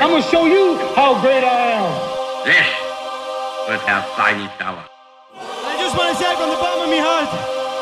[0.00, 1.90] I'm gonna show you how great I am.
[2.46, 2.66] This
[3.66, 4.84] was our finest hour.
[5.34, 7.28] I just want to say from the bottom of my heart,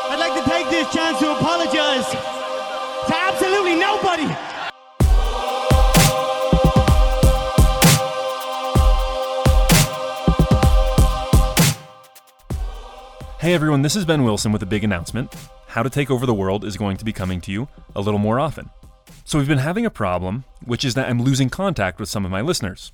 [0.09, 4.25] I'd like to take this chance to apologize to absolutely nobody.
[13.39, 15.35] Hey everyone, this is Ben Wilson with a big announcement.
[15.67, 18.19] How to Take Over the World is going to be coming to you a little
[18.19, 18.71] more often.
[19.27, 22.31] So, we've been having a problem, which is that I'm losing contact with some of
[22.31, 22.93] my listeners.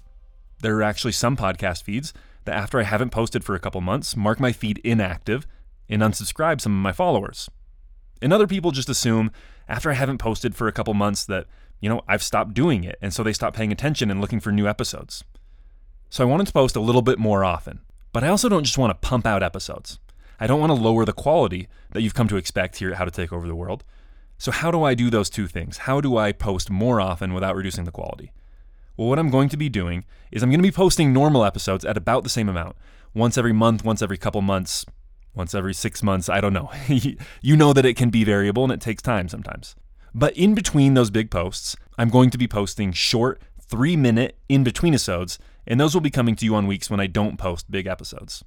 [0.62, 2.12] There are actually some podcast feeds
[2.46, 5.46] that, after I haven't posted for a couple months, mark my feed inactive
[5.88, 7.52] and unsubscribe some of my followers.
[8.20, 9.32] And other people just assume,
[9.70, 11.46] after I haven't posted for a couple months, that,
[11.80, 14.52] you know, I've stopped doing it, and so they stop paying attention and looking for
[14.52, 15.24] new episodes.
[16.10, 17.82] So, I wanted to post a little bit more often,
[18.12, 20.00] but I also don't just want to pump out episodes.
[20.40, 23.06] I don't want to lower the quality that you've come to expect here at How
[23.06, 23.84] to Take Over the World.
[24.38, 25.80] So, how do I do those two things?
[25.80, 28.32] How do I post more often without reducing the quality?
[28.98, 31.84] Well, what I'm going to be doing is I'm going to be posting normal episodes
[31.86, 32.76] at about the same amount
[33.14, 34.86] once every month, once every couple months,
[35.34, 36.30] once every six months.
[36.30, 36.72] I don't know.
[37.42, 39.76] you know that it can be variable and it takes time sometimes.
[40.14, 44.64] But in between those big posts, I'm going to be posting short, three minute in
[44.64, 47.72] between episodes, and those will be coming to you on weeks when I don't post
[47.72, 48.44] big episodes.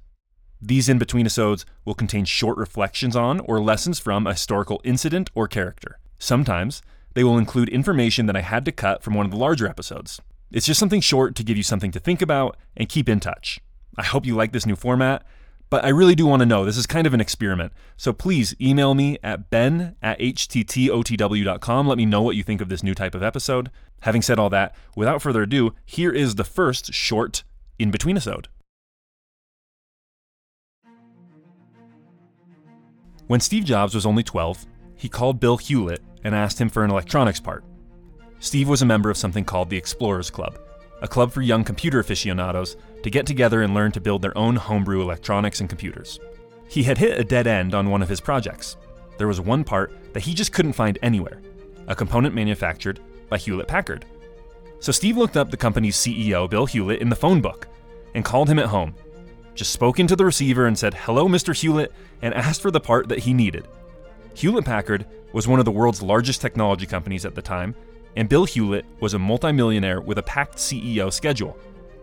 [0.61, 5.29] These in between episodes will contain short reflections on or lessons from a historical incident
[5.35, 5.99] or character.
[6.17, 6.81] Sometimes
[7.13, 10.21] they will include information that I had to cut from one of the larger episodes.
[10.51, 13.59] It's just something short to give you something to think about and keep in touch.
[13.97, 15.23] I hope you like this new format,
[15.69, 16.63] but I really do want to know.
[16.63, 17.73] This is kind of an experiment.
[17.97, 21.87] So please email me at ben at httotw.com.
[21.87, 23.69] Let me know what you think of this new type of episode.
[24.01, 27.43] Having said all that, without further ado, here is the first short
[27.77, 28.47] in between episode.
[33.27, 36.91] When Steve Jobs was only 12, he called Bill Hewlett and asked him for an
[36.91, 37.65] electronics part.
[38.39, 40.57] Steve was a member of something called the Explorers Club,
[41.01, 44.55] a club for young computer aficionados to get together and learn to build their own
[44.55, 46.19] homebrew electronics and computers.
[46.69, 48.77] He had hit a dead end on one of his projects.
[49.17, 51.41] There was one part that he just couldn't find anywhere
[51.87, 52.99] a component manufactured
[53.29, 54.05] by Hewlett Packard.
[54.79, 57.67] So Steve looked up the company's CEO, Bill Hewlett, in the phone book
[58.13, 58.93] and called him at home
[59.57, 61.53] just spoke into the receiver and said, Hello, Mr.
[61.53, 61.91] Hewlett,
[62.21, 63.67] and asked for the part that he needed.
[64.33, 67.75] Hewlett Packard was one of the world's largest technology companies at the time,
[68.15, 71.57] and Bill Hewlett was a multimillionaire with a packed CEO schedule.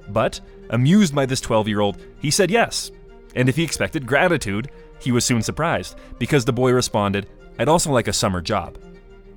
[0.08, 2.90] But, amused by this 12 year old, he said yes.
[3.34, 7.28] And if he expected gratitude, he was soon surprised, because the boy responded,
[7.58, 8.78] I'd also like a summer job.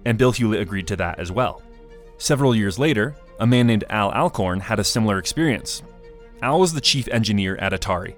[0.05, 1.61] And Bill Hewlett agreed to that as well.
[2.17, 5.83] Several years later, a man named Al Alcorn had a similar experience,
[6.41, 8.15] Al was the chief engineer at Atari,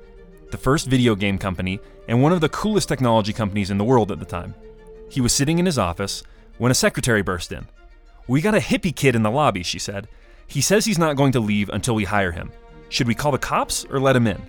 [0.52, 4.12] the first video game company and one of the coolest technology companies in the world
[4.12, 4.54] at the time.
[5.10, 6.24] He was sitting in his office
[6.58, 7.68] when a secretary burst in.
[8.28, 10.08] We got a hippie kid in the lobby, she said.
[10.48, 12.52] He says he's not going to leave until we hire him.
[12.90, 14.42] Should we call the cops or let him in?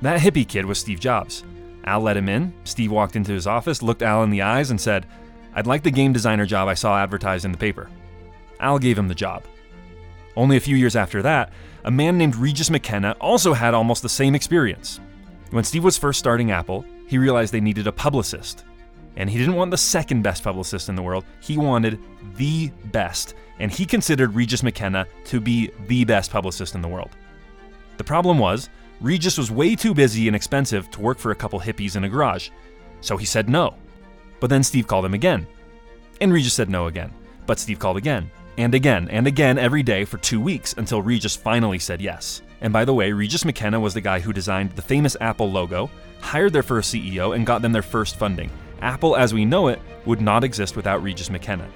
[0.00, 1.44] That hippie kid was Steve Jobs.
[1.84, 2.52] Al let him in.
[2.64, 5.06] Steve walked into his office, looked Al in the eyes, and said,
[5.54, 7.88] I'd like the game designer job I saw advertised in the paper.
[8.58, 9.44] Al gave him the job.
[10.36, 11.52] Only a few years after that,
[11.84, 15.00] a man named Regis McKenna also had almost the same experience.
[15.50, 18.64] When Steve was first starting Apple, he realized they needed a publicist.
[19.16, 21.98] And he didn't want the second best publicist in the world, he wanted
[22.36, 23.34] the best.
[23.58, 27.10] And he considered Regis McKenna to be the best publicist in the world.
[27.98, 28.70] The problem was,
[29.00, 32.08] Regis was way too busy and expensive to work for a couple hippies in a
[32.08, 32.48] garage,
[33.00, 33.74] so he said no.
[34.40, 35.46] But then Steve called him again.
[36.20, 37.12] And Regis said no again.
[37.46, 41.36] But Steve called again and again and again every day for two weeks until Regis
[41.36, 42.42] finally said yes.
[42.60, 45.90] And by the way, Regis McKenna was the guy who designed the famous Apple logo,
[46.20, 48.50] hired their first CEO, and got them their first funding.
[48.80, 51.68] Apple as we know it would not exist without Regis McKenna.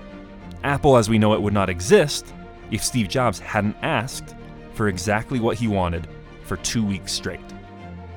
[0.64, 2.32] Apple as we know it would not exist
[2.70, 4.34] if Steve Jobs hadn't asked
[4.74, 6.08] for exactly what he wanted
[6.42, 7.40] for two weeks straight.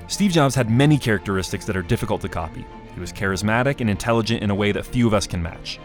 [0.07, 2.65] Steve Jobs had many characteristics that are difficult to copy.
[2.93, 5.79] He was charismatic and intelligent in a way that few of us can match.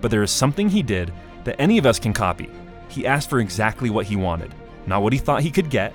[0.00, 1.12] But there is something he did
[1.46, 2.50] that any of us can copy.
[2.88, 4.54] He asked for exactly what he wanted,
[4.86, 5.94] not what he thought he could get,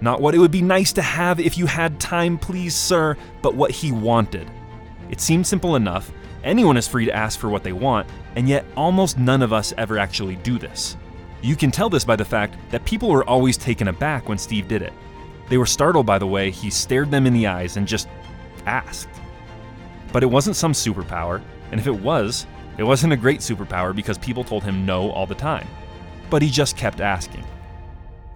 [0.00, 3.54] not what it would be nice to have if you had time, please, sir, but
[3.54, 4.50] what he wanted.
[5.10, 6.10] It seems simple enough.
[6.42, 9.72] Anyone is free to ask for what they want, and yet almost none of us
[9.78, 10.96] ever actually do this.
[11.40, 14.66] You can tell this by the fact that people were always taken aback when Steve
[14.66, 14.92] did it.
[15.48, 18.08] They were startled by the way he stared them in the eyes and just
[18.66, 19.08] asked.
[20.12, 22.46] But it wasn't some superpower, and if it was,
[22.78, 25.68] it wasn't a great superpower because people told him no all the time,
[26.30, 27.44] but he just kept asking.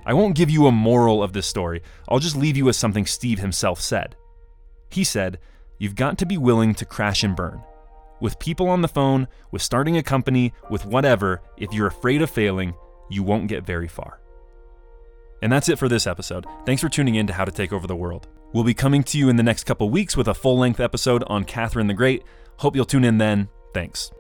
[0.04, 3.06] I won't give you a moral of this story, I'll just leave you with something
[3.06, 4.16] Steve himself said.
[4.90, 5.38] He said,
[5.78, 7.60] You've got to be willing to crash and burn.
[8.20, 12.30] With people on the phone, with starting a company, with whatever, if you're afraid of
[12.30, 12.74] failing,
[13.10, 14.20] you won't get very far.
[15.42, 16.46] And that's it for this episode.
[16.64, 18.26] Thanks for tuning in to How to Take Over the World.
[18.54, 21.24] We'll be coming to you in the next couple weeks with a full length episode
[21.26, 22.24] on Catherine the Great.
[22.58, 23.50] Hope you'll tune in then.
[23.74, 24.10] Thanks.